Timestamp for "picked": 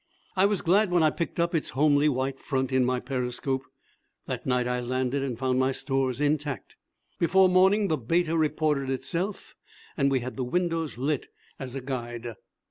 1.11-1.39